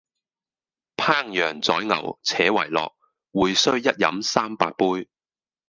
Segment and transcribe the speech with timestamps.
[0.97, 2.93] 烹羊宰牛且為樂，
[3.31, 5.07] 會須一飲三百杯！